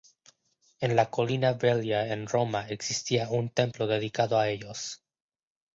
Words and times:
En 0.87 0.95
la 0.99 1.05
colina 1.17 1.51
Velia 1.53 2.11
en 2.11 2.25
Roma 2.27 2.67
existía 2.69 3.29
un 3.29 3.49
templo 3.51 3.85
dedicado 3.85 4.39
a 4.39 4.49
ellos. 4.49 5.03